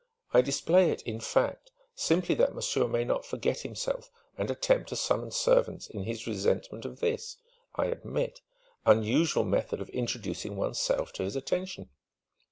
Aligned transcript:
I 0.33 0.41
display 0.41 0.89
it, 0.89 1.03
in 1.03 1.19
fact, 1.19 1.69
simply 1.93 2.33
that 2.33 2.55
monsieur 2.55 2.87
may 2.87 3.03
not 3.03 3.23
forget 3.23 3.59
himself 3.61 4.09
and 4.35 4.49
attempt 4.49 4.89
to 4.89 4.95
summon 4.95 5.29
servants 5.29 5.85
in 5.85 6.05
his 6.05 6.25
resentment 6.25 6.85
of 6.85 7.01
this 7.01 7.37
(I 7.75 7.85
admit) 7.85 8.41
unusual 8.83 9.43
method 9.43 9.79
of 9.79 9.89
introducing 9.91 10.55
one's 10.57 10.79
self 10.79 11.13
to 11.13 11.23
his 11.23 11.35
attention. 11.35 11.91